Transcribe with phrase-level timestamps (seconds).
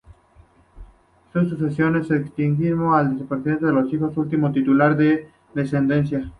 [1.35, 6.27] La sucesión se extinguió al desaparecer los hijos del último titular sin descendencia.